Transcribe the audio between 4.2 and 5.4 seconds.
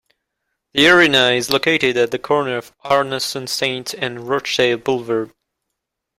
Rochdale Blvd.